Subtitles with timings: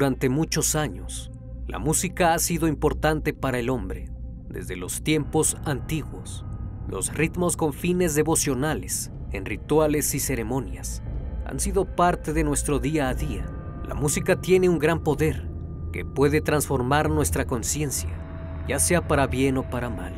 [0.00, 1.30] Durante muchos años,
[1.66, 4.08] la música ha sido importante para el hombre,
[4.48, 6.42] desde los tiempos antiguos.
[6.88, 11.02] Los ritmos con fines devocionales, en rituales y ceremonias,
[11.44, 13.44] han sido parte de nuestro día a día.
[13.86, 15.50] La música tiene un gran poder
[15.92, 18.08] que puede transformar nuestra conciencia,
[18.66, 20.14] ya sea para bien o para mal.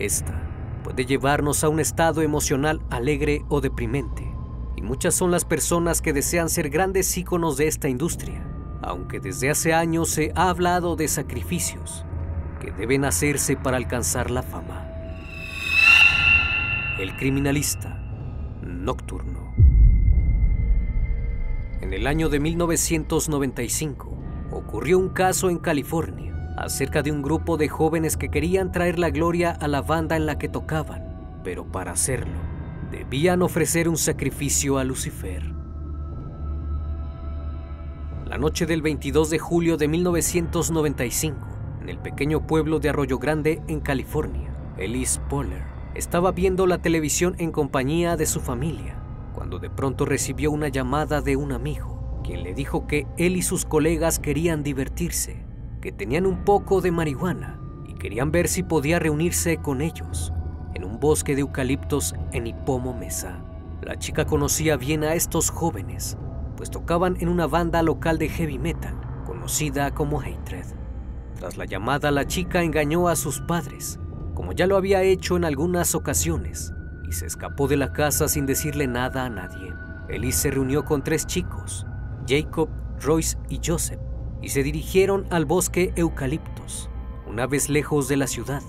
[0.00, 0.34] Esta
[0.82, 4.28] puede llevarnos a un estado emocional alegre o deprimente,
[4.74, 8.55] y muchas son las personas que desean ser grandes íconos de esta industria
[8.86, 12.04] aunque desde hace años se ha hablado de sacrificios
[12.60, 14.88] que deben hacerse para alcanzar la fama.
[16.98, 18.00] El criminalista
[18.62, 19.52] nocturno.
[21.80, 24.16] En el año de 1995
[24.52, 29.10] ocurrió un caso en California acerca de un grupo de jóvenes que querían traer la
[29.10, 32.38] gloria a la banda en la que tocaban, pero para hacerlo
[32.92, 35.55] debían ofrecer un sacrificio a Lucifer.
[38.36, 41.38] La noche del 22 de julio de 1995,
[41.80, 45.64] en el pequeño pueblo de Arroyo Grande, en California, Elise Poller
[45.94, 49.02] estaba viendo la televisión en compañía de su familia,
[49.34, 53.42] cuando de pronto recibió una llamada de un amigo, quien le dijo que él y
[53.42, 55.42] sus colegas querían divertirse,
[55.80, 57.58] que tenían un poco de marihuana
[57.88, 60.34] y querían ver si podía reunirse con ellos
[60.74, 63.42] en un bosque de eucaliptos en Ipomo Mesa.
[63.80, 66.18] La chica conocía bien a estos jóvenes
[66.56, 68.94] pues tocaban en una banda local de heavy metal
[69.26, 70.64] conocida como Hatred.
[71.36, 74.00] Tras la llamada, la chica engañó a sus padres,
[74.34, 76.72] como ya lo había hecho en algunas ocasiones,
[77.06, 79.72] y se escapó de la casa sin decirle nada a nadie.
[80.08, 81.86] Elise se reunió con tres chicos,
[82.26, 84.00] Jacob, Royce y Joseph,
[84.40, 86.88] y se dirigieron al bosque Eucaliptos.
[87.26, 88.62] Una vez lejos de la ciudad,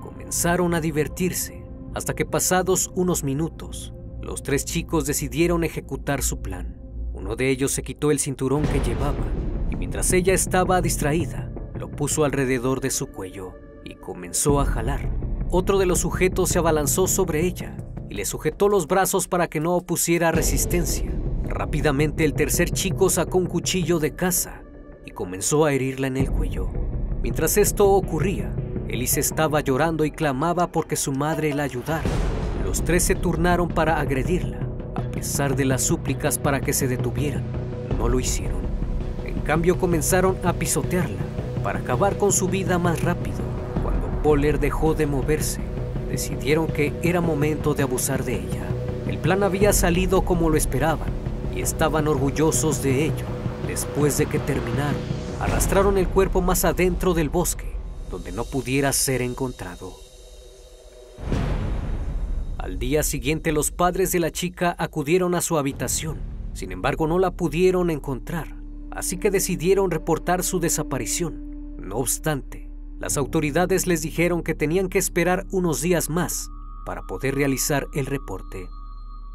[0.00, 1.64] comenzaron a divertirse,
[1.94, 3.92] hasta que pasados unos minutos,
[4.22, 6.85] los tres chicos decidieron ejecutar su plan.
[7.16, 9.24] Uno de ellos se quitó el cinturón que llevaba
[9.70, 13.54] y mientras ella estaba distraída, lo puso alrededor de su cuello
[13.84, 15.10] y comenzó a jalar.
[15.50, 17.74] Otro de los sujetos se abalanzó sobre ella
[18.10, 21.10] y le sujetó los brazos para que no opusiera resistencia.
[21.44, 24.62] Rápidamente el tercer chico sacó un cuchillo de caza
[25.06, 26.68] y comenzó a herirla en el cuello.
[27.22, 28.54] Mientras esto ocurría,
[28.88, 32.04] Elise estaba llorando y clamaba porque su madre la ayudara.
[32.62, 34.65] Los tres se turnaron para agredirla
[35.16, 37.42] pesar de las súplicas para que se detuvieran,
[37.96, 38.60] no lo hicieron.
[39.24, 41.22] En cambio comenzaron a pisotearla
[41.62, 43.38] para acabar con su vida más rápido.
[43.82, 45.62] Cuando Poller dejó de moverse,
[46.10, 48.66] decidieron que era momento de abusar de ella.
[49.08, 51.08] El plan había salido como lo esperaban
[51.54, 53.24] y estaban orgullosos de ello.
[53.66, 55.00] Después de que terminaron,
[55.40, 57.72] arrastraron el cuerpo más adentro del bosque,
[58.10, 60.05] donde no pudiera ser encontrado.
[62.66, 66.18] Al día siguiente los padres de la chica acudieron a su habitación,
[66.52, 68.56] sin embargo no la pudieron encontrar,
[68.90, 71.76] así que decidieron reportar su desaparición.
[71.78, 72.68] No obstante,
[72.98, 76.48] las autoridades les dijeron que tenían que esperar unos días más
[76.84, 78.66] para poder realizar el reporte.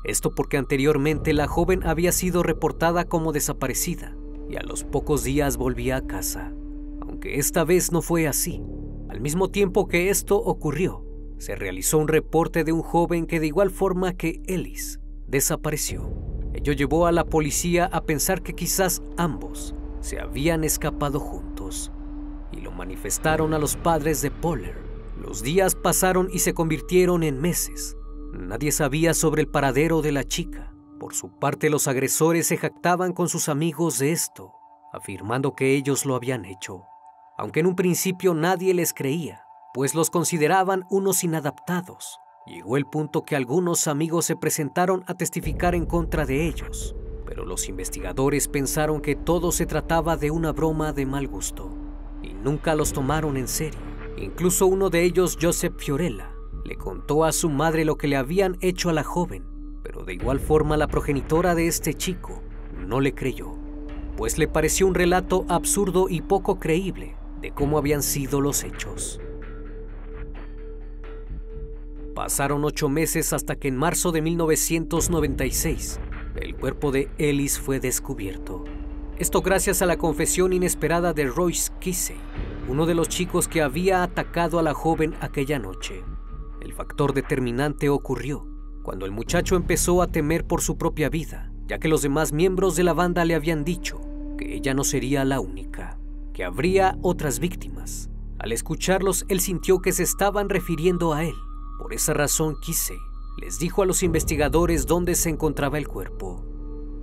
[0.04, 4.14] Esto porque anteriormente la joven había sido reportada como desaparecida
[4.50, 6.52] y a los pocos días volvía a casa.
[7.00, 8.62] Aunque esta vez no fue así.
[9.08, 11.06] Al mismo tiempo que esto ocurrió,
[11.42, 16.14] se realizó un reporte de un joven que de igual forma que Ellis desapareció.
[16.54, 21.92] Ello llevó a la policía a pensar que quizás ambos se habían escapado juntos
[22.52, 24.78] y lo manifestaron a los padres de Poller.
[25.18, 27.98] Los días pasaron y se convirtieron en meses.
[28.34, 30.72] Nadie sabía sobre el paradero de la chica.
[31.00, 34.54] Por su parte, los agresores se jactaban con sus amigos de esto,
[34.94, 36.84] afirmando que ellos lo habían hecho,
[37.36, 42.20] aunque en un principio nadie les creía pues los consideraban unos inadaptados.
[42.46, 46.96] Llegó el punto que algunos amigos se presentaron a testificar en contra de ellos,
[47.26, 51.72] pero los investigadores pensaron que todo se trataba de una broma de mal gusto
[52.24, 53.80] y nunca los tomaron en serio.
[54.18, 56.32] Incluso uno de ellos, Joseph Fiorella,
[56.66, 59.46] le contó a su madre lo que le habían hecho a la joven,
[59.84, 62.42] pero de igual forma la progenitora de este chico
[62.86, 63.54] no le creyó,
[64.18, 69.20] pues le pareció un relato absurdo y poco creíble de cómo habían sido los hechos.
[72.16, 76.00] Pasaron ocho meses hasta que en marzo de 1996
[76.36, 78.66] el cuerpo de Ellis fue descubierto.
[79.18, 82.18] Esto gracias a la confesión inesperada de Royce Kissey,
[82.68, 86.04] uno de los chicos que había atacado a la joven aquella noche.
[86.62, 88.48] El factor determinante ocurrió
[88.84, 92.76] cuando el muchacho empezó a temer por su propia vida, ya que los demás miembros
[92.76, 94.02] de la banda le habían dicho
[94.38, 96.00] que ella no sería la única,
[96.34, 98.10] que habría otras víctimas.
[98.40, 101.36] Al escucharlos, él sintió que se estaban refiriendo a él.
[101.82, 103.00] Por esa razón, Kissey
[103.42, 106.46] les dijo a los investigadores dónde se encontraba el cuerpo.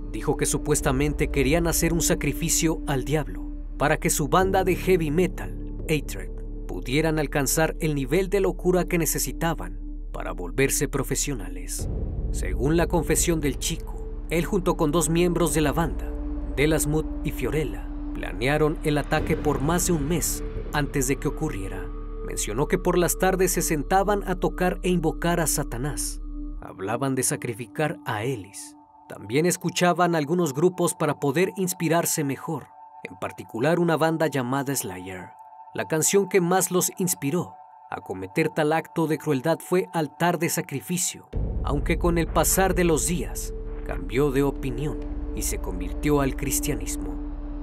[0.09, 3.45] Dijo que supuestamente querían hacer un sacrificio al diablo
[3.77, 6.29] para que su banda de heavy metal, Atred,
[6.65, 9.81] pudieran alcanzar el nivel de locura que necesitaban
[10.13, 11.89] para volverse profesionales.
[12.31, 16.09] Según la confesión del chico, él junto con dos miembros de la banda,
[16.55, 20.41] Delasmut y Fiorella, planearon el ataque por más de un mes
[20.71, 21.88] antes de que ocurriera.
[22.29, 26.21] Mencionó que por las tardes se sentaban a tocar e invocar a Satanás.
[26.61, 28.77] Hablaban de sacrificar a Elis.
[29.07, 32.67] También escuchaban algunos grupos para poder inspirarse mejor,
[33.03, 35.31] en particular una banda llamada Slayer.
[35.73, 37.55] La canción que más los inspiró
[37.89, 41.29] a cometer tal acto de crueldad fue Altar de Sacrificio,
[41.63, 43.55] aunque con el pasar de los días
[43.87, 44.99] cambió de opinión
[45.35, 47.15] y se convirtió al cristianismo.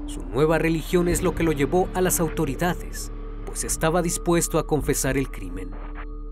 [0.07, 3.13] Su nueva religión es lo que lo llevó a las autoridades
[3.47, 5.71] pues estaba dispuesto a confesar el crimen.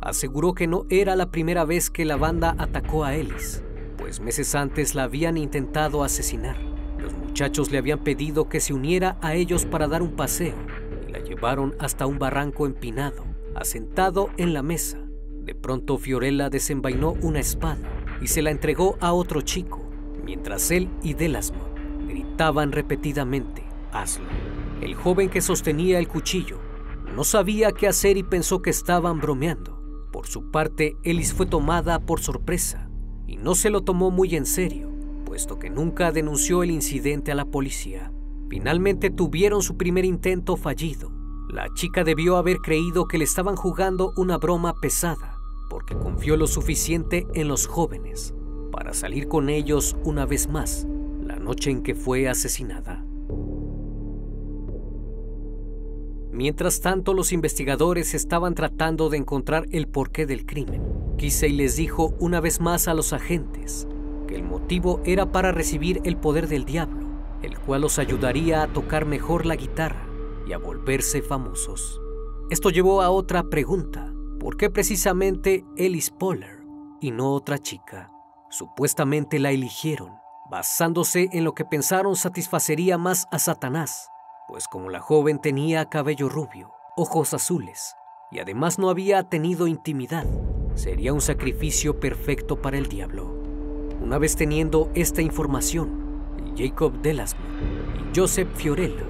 [0.03, 3.63] Aseguró que no era la primera vez que la banda atacó a Ellis,
[3.97, 6.59] pues meses antes la habían intentado asesinar.
[6.99, 10.55] Los muchachos le habían pedido que se uniera a ellos para dar un paseo
[11.09, 13.25] y la llevaron hasta un barranco empinado,
[13.55, 14.99] asentado en la mesa.
[15.45, 17.89] De pronto Fiorella desenvainó una espada
[18.21, 19.83] y se la entregó a otro chico,
[20.25, 21.65] mientras él y Delasmo
[22.07, 24.27] gritaban repetidamente, hazlo.
[24.81, 26.64] El joven que sostenía el cuchillo
[27.15, 30.09] no sabía qué hacer y pensó que estaban bromeando.
[30.13, 32.91] Por su parte, Ellis fue tomada por sorpresa
[33.27, 34.91] y no se lo tomó muy en serio,
[35.25, 38.13] puesto que nunca denunció el incidente a la policía.
[38.49, 41.13] Finalmente tuvieron su primer intento fallido.
[41.49, 45.37] La chica debió haber creído que le estaban jugando una broma pesada,
[45.71, 48.35] porque confió lo suficiente en los jóvenes
[48.73, 50.85] para salir con ellos una vez más
[51.21, 53.05] la noche en que fue asesinada.
[56.35, 60.83] Mientras tanto, los investigadores estaban tratando de encontrar el porqué del crimen.
[61.17, 63.87] Kisei les dijo una vez más a los agentes
[64.27, 67.07] que el motivo era para recibir el poder del diablo,
[67.41, 70.09] el cual los ayudaría a tocar mejor la guitarra
[70.45, 72.01] y a volverse famosos.
[72.51, 74.13] Esto llevó a otra pregunta.
[74.41, 76.65] ¿Por qué precisamente Ellis Poller
[77.01, 78.11] y no otra chica?
[78.51, 80.11] Supuestamente la eligieron,
[80.51, 84.11] basándose en lo que pensaron satisfacería más a Satanás
[84.47, 87.97] pues como la joven tenía cabello rubio, ojos azules
[88.31, 90.27] y además no había tenido intimidad,
[90.75, 93.33] sería un sacrificio perfecto para el diablo.
[94.01, 97.45] Una vez teniendo esta información, Jacob Delasmo
[97.99, 99.07] y Joseph Fiorella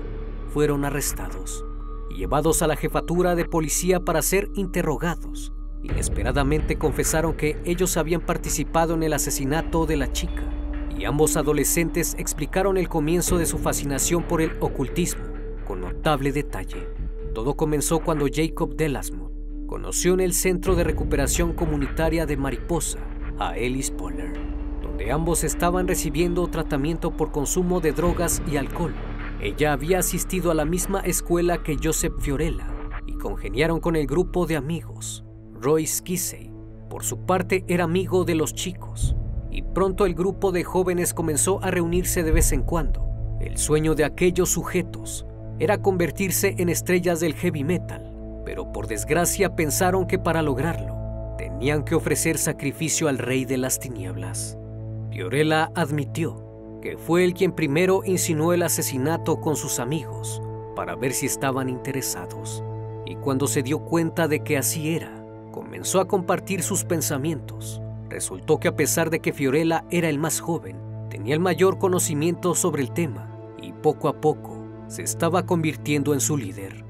[0.53, 1.65] fueron arrestados
[2.11, 5.53] y llevados a la jefatura de policía para ser interrogados.
[5.83, 10.43] Inesperadamente confesaron que ellos habían participado en el asesinato de la chica
[11.05, 15.25] ambos adolescentes explicaron el comienzo de su fascinación por el ocultismo
[15.67, 16.89] con notable detalle.
[17.35, 19.33] Todo comenzó cuando Jacob Delasmont
[19.67, 22.99] conoció en el Centro de Recuperación Comunitaria de Mariposa
[23.39, 24.33] a Ellis Poller,
[24.83, 28.95] donde ambos estaban recibiendo tratamiento por consumo de drogas y alcohol.
[29.41, 32.69] Ella había asistido a la misma escuela que Joseph Fiorella
[33.07, 35.25] y congeniaron con el grupo de amigos.
[35.61, 36.53] Royce Kissey,
[36.89, 39.17] por su parte, era amigo de los chicos
[39.55, 43.39] y pronto el grupo de jóvenes comenzó a reunirse de vez en cuando.
[43.41, 45.27] El sueño de aquellos sujetos
[45.61, 51.85] era convertirse en estrellas del heavy metal, pero por desgracia pensaron que para lograrlo tenían
[51.85, 54.59] que ofrecer sacrificio al rey de las tinieblas.
[55.13, 60.43] Fiorella admitió que fue él quien primero insinuó el asesinato con sus amigos
[60.75, 62.65] para ver si estaban interesados,
[63.07, 67.81] y cuando se dio cuenta de que así era, comenzó a compartir sus pensamientos
[68.15, 70.77] Resultó que a pesar de que Fiorella era el más joven,
[71.11, 73.29] tenía el mayor conocimiento sobre el tema
[73.61, 74.57] y poco a poco
[74.87, 76.85] se estaba convirtiendo en su líder.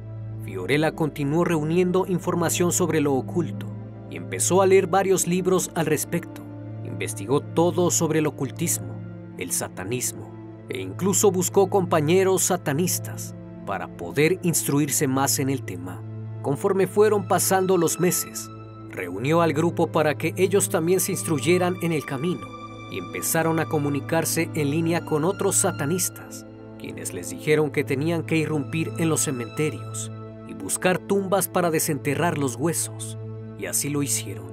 [0.44, 3.64] Fiorella continuó reuniendo información sobre lo oculto
[4.10, 6.42] y empezó a leer varios libros al respecto.
[6.84, 8.94] Investigó todo sobre el ocultismo
[9.38, 10.30] el satanismo,
[10.68, 16.02] e incluso buscó compañeros satanistas para poder instruirse más en el tema.
[16.42, 18.50] Conforme fueron pasando los meses,
[18.94, 22.46] reunió al grupo para que ellos también se instruyeran en el camino
[22.90, 26.46] y empezaron a comunicarse en línea con otros satanistas,
[26.78, 30.12] quienes les dijeron que tenían que irrumpir en los cementerios
[30.48, 33.18] y buscar tumbas para desenterrar los huesos,
[33.58, 34.52] y así lo hicieron.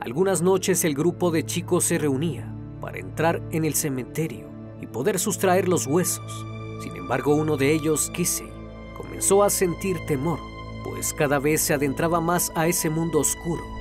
[0.00, 4.48] Algunas noches el grupo de chicos se reunía para entrar en el cementerio
[4.80, 6.46] y poder sustraer los huesos.
[6.82, 8.48] Sin embargo, uno de ellos, Kisei,
[8.96, 10.38] comenzó a sentir temor,
[10.84, 13.77] pues cada vez se adentraba más a ese mundo oscuro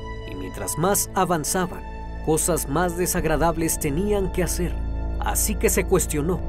[0.47, 1.83] mientras más avanzaban,
[2.25, 4.73] cosas más desagradables tenían que hacer.
[5.19, 6.39] Así que se cuestionó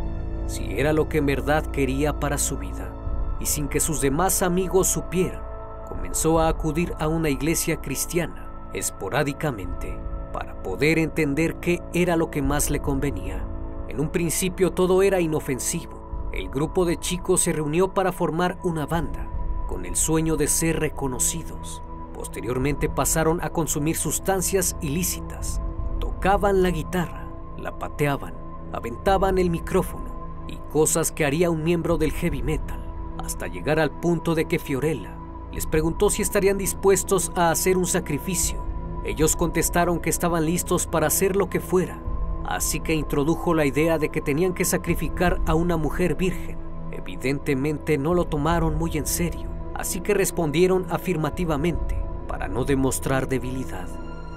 [0.47, 2.93] si era lo que en verdad quería para su vida.
[3.41, 5.43] Y sin que sus demás amigos supieran,
[5.89, 9.99] comenzó a acudir a una iglesia cristiana esporádicamente
[10.33, 13.45] para poder entender qué era lo que más le convenía.
[13.89, 16.31] En un principio todo era inofensivo.
[16.33, 19.29] El grupo de chicos se reunió para formar una banda,
[19.67, 21.83] con el sueño de ser reconocidos.
[22.19, 25.61] Posteriormente pasaron a consumir sustancias ilícitas.
[26.01, 28.35] Tocaban la guitarra, la pateaban,
[28.73, 32.85] aventaban el micrófono y cosas que haría un miembro del heavy metal,
[33.19, 35.17] hasta llegar al punto de que Fiorella
[35.53, 38.65] les preguntó si estarían dispuestos a hacer un sacrificio.
[39.05, 42.03] Ellos contestaron que estaban listos para hacer lo que fuera,
[42.45, 46.59] así que introdujo la idea de que tenían que sacrificar a una mujer virgen.
[46.91, 51.98] Evidentemente no lo tomaron muy en serio, así que respondieron afirmativamente
[52.29, 53.89] para no demostrar debilidad.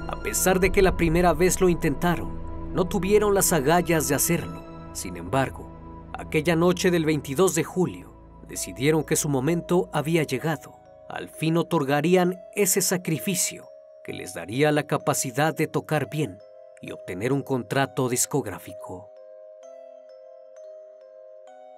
[0.08, 4.64] A pesar de que la primera vez lo intentaron, no tuvieron las agallas de hacerlo.
[4.94, 5.70] Sin embargo,
[6.14, 8.12] aquella noche del 22 de julio,
[8.48, 10.80] decidieron que su momento había llegado.
[11.08, 13.68] Al fin otorgarían ese sacrificio
[14.04, 16.40] que les daría la capacidad de tocar bien
[16.82, 19.12] y obtener un contrato discográfico.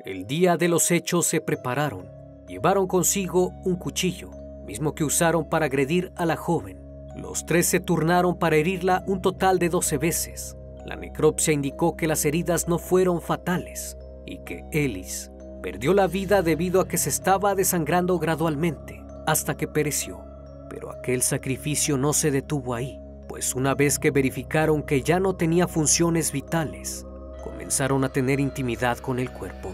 [0.06, 2.10] El día de los hechos se prepararon,
[2.48, 4.32] llevaron consigo un cuchillo,
[4.64, 6.80] mismo que usaron para agredir a la joven.
[7.16, 10.58] Los tres se turnaron para herirla un total de 12 veces.
[10.86, 16.42] La necropsia indicó que las heridas no fueron fatales y que Ellis perdió la vida
[16.42, 20.26] debido a que se estaba desangrando gradualmente hasta que pereció.
[20.70, 25.36] Pero aquel sacrificio no se detuvo ahí, pues una vez que verificaron que ya no
[25.36, 27.06] tenía funciones vitales,
[27.44, 29.72] comenzaron a tener intimidad con el cuerpo.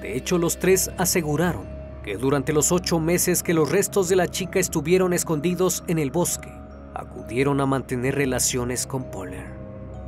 [0.00, 1.75] De hecho, los tres aseguraron
[2.06, 6.12] que durante los ocho meses que los restos de la chica estuvieron escondidos en el
[6.12, 6.52] bosque,
[6.94, 9.48] acudieron a mantener relaciones con Poller.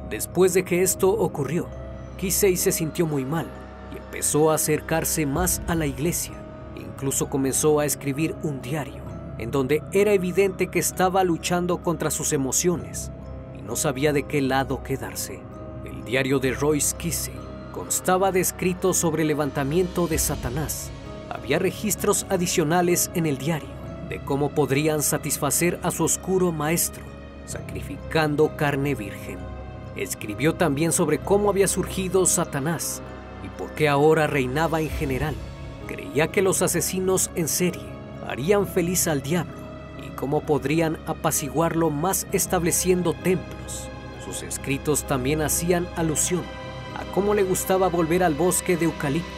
[0.09, 1.67] Después de que esto ocurrió,
[2.17, 3.49] Kisei se sintió muy mal
[3.93, 6.35] y empezó a acercarse más a la iglesia.
[6.77, 9.03] Incluso comenzó a escribir un diario
[9.39, 13.11] en donde era evidente que estaba luchando contra sus emociones
[13.59, 15.41] y no sabía de qué lado quedarse.
[15.85, 17.35] El diario de Royce Kisey
[17.73, 20.93] constaba de escritos sobre el levantamiento de Satanás.
[21.49, 23.71] Había registros adicionales en el diario
[24.11, 27.03] de cómo podrían satisfacer a su oscuro maestro,
[27.47, 29.39] sacrificando carne virgen.
[29.97, 33.01] Escribió también sobre cómo había surgido Satanás
[33.43, 35.35] y por qué ahora reinaba en general.
[35.87, 37.89] Creía que los asesinos en serie
[38.29, 39.55] harían feliz al diablo
[40.07, 43.89] y cómo podrían apaciguarlo más estableciendo templos.
[44.23, 46.43] Sus escritos también hacían alusión
[46.95, 49.38] a cómo le gustaba volver al bosque de eucaliptos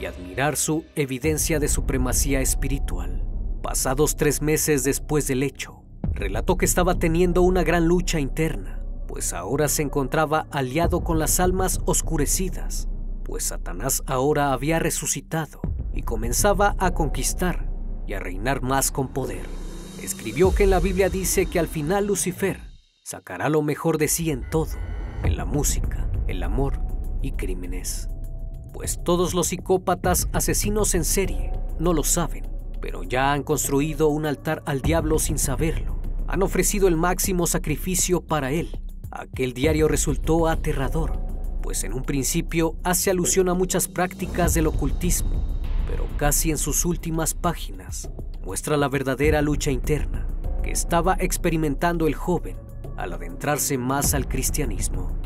[0.00, 3.24] y admirar su evidencia de supremacía espiritual.
[3.62, 9.32] Pasados tres meses después del hecho, relató que estaba teniendo una gran lucha interna, pues
[9.32, 12.88] ahora se encontraba aliado con las almas oscurecidas,
[13.24, 15.60] pues Satanás ahora había resucitado
[15.92, 17.68] y comenzaba a conquistar
[18.06, 19.46] y a reinar más con poder.
[20.02, 22.60] Escribió que en la Biblia dice que al final Lucifer
[23.02, 24.70] sacará lo mejor de sí en todo,
[25.24, 26.80] en la música, el amor
[27.20, 28.08] y crímenes.
[28.72, 32.48] Pues todos los psicópatas asesinos en serie no lo saben,
[32.80, 36.00] pero ya han construido un altar al diablo sin saberlo.
[36.26, 38.80] Han ofrecido el máximo sacrificio para él.
[39.10, 41.18] Aquel diario resultó aterrador,
[41.62, 45.58] pues en un principio hace alusión a muchas prácticas del ocultismo
[45.88, 48.10] pero casi en sus últimas páginas
[48.44, 50.26] muestra la verdadera lucha interna
[50.62, 52.56] que estaba experimentando el joven
[52.96, 55.18] al adentrarse más al cristianismo.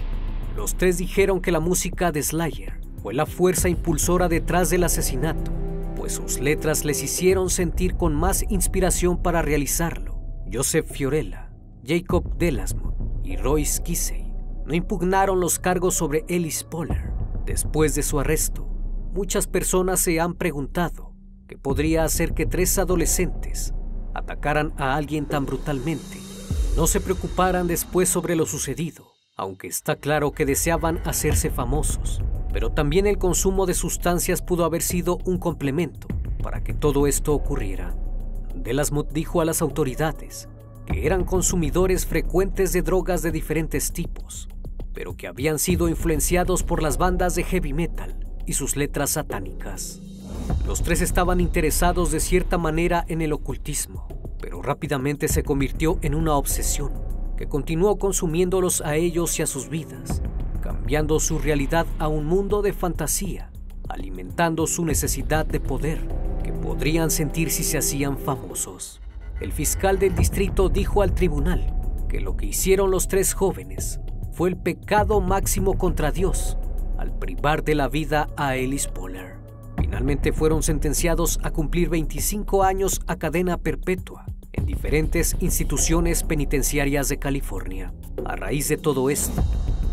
[0.57, 5.51] Los tres dijeron que la música de Slayer fue la fuerza impulsora detrás del asesinato,
[5.97, 10.21] pues sus letras les hicieron sentir con más inspiración para realizarlo.
[10.53, 11.51] Joseph Fiorella,
[11.85, 12.95] Jacob Delasmont
[13.25, 14.33] y Royce Kisey
[14.65, 17.13] no impugnaron los cargos sobre Ellis Poller
[17.45, 18.73] después de su arresto
[19.13, 21.13] Muchas personas se han preguntado
[21.47, 23.75] qué podría hacer que tres adolescentes
[24.15, 26.19] atacaran a alguien tan brutalmente.
[26.79, 32.71] No se preocuparan después sobre lo sucedido, aunque está claro que deseaban hacerse famosos, pero
[32.71, 36.07] también el consumo de sustancias pudo haber sido un complemento
[36.43, 37.95] para que todo esto ocurriera.
[38.55, 40.49] Delasmut dijo a las autoridades
[40.87, 44.49] que eran consumidores frecuentes de drogas de diferentes tipos,
[44.93, 50.01] pero que habían sido influenciados por las bandas de heavy metal y sus letras satánicas.
[50.67, 54.09] Los tres estaban interesados de cierta manera en el ocultismo,
[54.41, 56.93] pero rápidamente se convirtió en una obsesión
[57.37, 60.21] que continuó consumiéndolos a ellos y a sus vidas,
[60.63, 63.51] cambiando su realidad a un mundo de fantasía,
[63.89, 66.09] alimentando su necesidad de poder
[66.43, 69.03] que podrían sentir si se hacían famosos.
[69.41, 71.75] El fiscal del distrito dijo al tribunal
[72.09, 74.01] que lo que hicieron los tres jóvenes
[74.33, 76.57] fue el pecado máximo contra Dios
[76.97, 79.37] al privar de la vida a Ellis Poller.
[79.77, 87.19] Finalmente fueron sentenciados a cumplir 25 años a cadena perpetua en diferentes instituciones penitenciarias de
[87.19, 87.93] California.
[88.25, 89.43] A raíz de todo esto,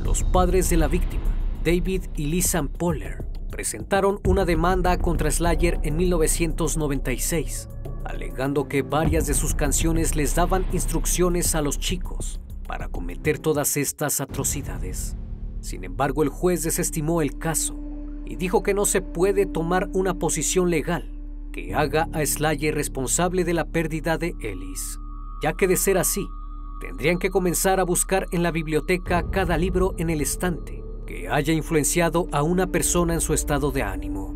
[0.10, 1.22] los padres de la víctima,
[1.64, 7.70] David y Lisa Poller, presentaron una demanda contra Slayer en 1996,
[8.06, 13.78] alegando que varias de sus canciones les daban instrucciones a los chicos para cometer todas
[13.78, 15.16] estas atrocidades.
[15.62, 17.80] Sin embargo, el juez desestimó el caso
[18.26, 21.20] y dijo que no se puede tomar una posición legal
[21.54, 24.98] que haga a Slayer responsable de la pérdida de Ellis,
[25.44, 26.28] ya que de ser así,
[26.80, 31.54] tendrían que comenzar a buscar en la biblioteca cada libro en el estante que haya
[31.54, 34.36] influenciado a una persona en su estado de ánimo.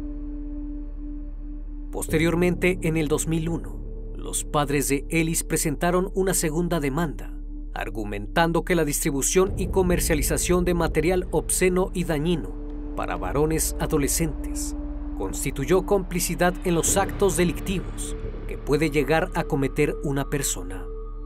[1.91, 3.79] Posteriormente, en el 2001,
[4.17, 7.31] los padres de Ellis presentaron una segunda demanda,
[7.73, 12.51] argumentando que la distribución y comercialización de material obsceno y dañino
[12.95, 14.75] para varones adolescentes
[15.17, 18.15] constituyó complicidad en los actos delictivos
[18.47, 20.82] que puede llegar a cometer una persona.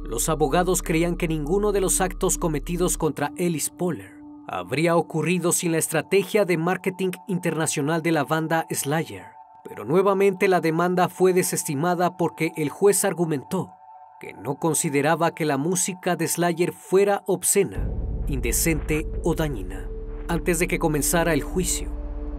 [0.08, 5.74] Los abogados creían que ninguno de los actos cometidos contra Ellis Poller habría ocurrido sin
[5.74, 9.26] la estrategia de marketing internacional de la banda Slayer.
[9.66, 13.74] Pero nuevamente la demanda fue desestimada porque el juez argumentó
[14.22, 17.92] que no consideraba que la música de Slayer fuera obscena,
[18.27, 19.90] indecente o dañina.
[20.29, 21.90] Antes de que comenzara el juicio,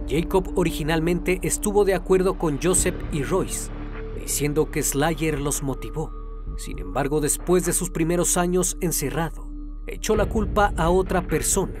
[0.09, 3.69] Jacob originalmente estuvo de acuerdo con Joseph y Royce,
[4.19, 6.18] diciendo que Slayer los motivó.
[6.59, 9.49] Sin embargo, después de sus primeros años encerrado,
[9.87, 11.79] echó la culpa a otra persona,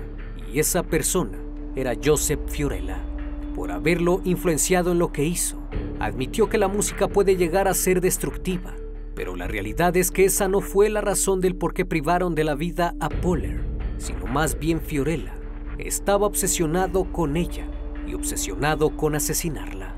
[0.53, 1.37] y esa persona
[1.75, 3.03] era Joseph Fiorella.
[3.53, 5.61] Por haberlo influenciado en lo que hizo,
[5.99, 8.73] admitió que la música puede llegar a ser destructiva,
[9.15, 12.45] pero la realidad es que esa no fue la razón del por qué privaron de
[12.45, 13.61] la vida a Poller,
[13.97, 15.33] sino más bien Fiorella.
[15.77, 17.67] Estaba obsesionado con ella
[18.07, 19.93] y obsesionado con asesinarla.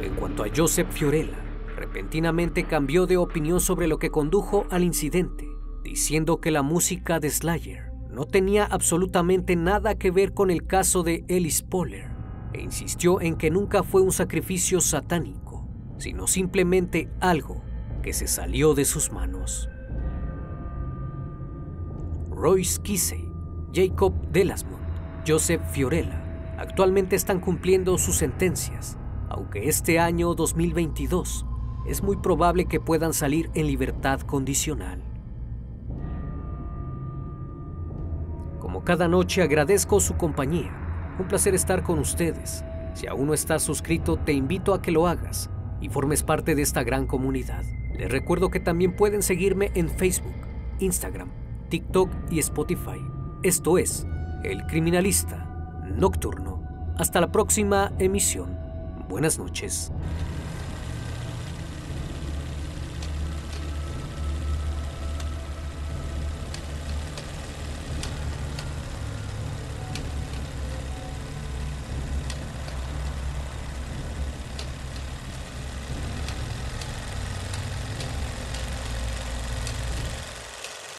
[0.00, 1.44] En cuanto a Joseph Fiorella,
[1.84, 5.46] repentinamente cambió de opinión sobre lo que condujo al incidente,
[5.82, 11.02] diciendo que la música de Slayer no tenía absolutamente nada que ver con el caso
[11.02, 12.10] de Ellis Poller
[12.54, 15.68] e insistió en que nunca fue un sacrificio satánico,
[15.98, 17.62] sino simplemente algo
[18.02, 19.68] que se salió de sus manos.
[22.30, 23.28] Royce Kisey,
[23.74, 24.80] Jacob Delasmont,
[25.26, 28.96] Joseph Fiorella actualmente están cumpliendo sus sentencias,
[29.28, 31.44] aunque este año 2022
[31.86, 35.02] es muy probable que puedan salir en libertad condicional.
[38.58, 41.14] Como cada noche agradezco su compañía.
[41.18, 42.64] Un placer estar con ustedes.
[42.94, 46.62] Si aún no estás suscrito, te invito a que lo hagas y formes parte de
[46.62, 47.62] esta gran comunidad.
[47.96, 50.34] Les recuerdo que también pueden seguirme en Facebook,
[50.80, 51.28] Instagram,
[51.68, 53.00] TikTok y Spotify.
[53.42, 54.06] Esto es
[54.42, 56.62] El Criminalista Nocturno.
[56.98, 58.58] Hasta la próxima emisión.
[59.08, 59.92] Buenas noches.